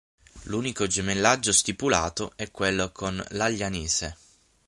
L'unico 0.45 0.87
gemellaggio 0.87 1.51
stipulato 1.53 2.33
è 2.35 2.49
quello 2.49 2.91
con 2.91 3.23
l'Aglianese. 3.33 4.17